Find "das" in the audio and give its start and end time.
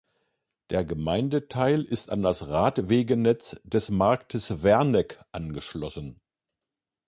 2.23-2.47